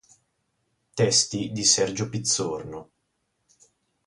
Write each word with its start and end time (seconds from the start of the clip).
Testi 0.95 1.51
di 1.51 1.63
Sergio 1.63 2.09
Pizzorno. 2.09 2.89